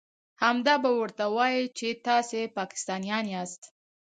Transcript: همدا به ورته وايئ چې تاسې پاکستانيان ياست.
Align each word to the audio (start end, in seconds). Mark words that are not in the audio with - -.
همدا 0.43 0.75
به 0.83 0.89
ورته 0.99 1.25
وايئ 1.35 1.63
چې 1.77 1.87
تاسې 2.07 2.39
پاکستانيان 2.57 3.25
ياست. 3.33 3.61